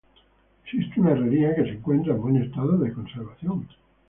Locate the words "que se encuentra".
1.53-2.15